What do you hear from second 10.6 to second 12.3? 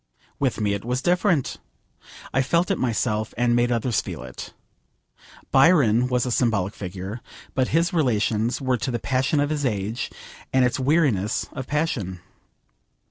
its weariness of passion.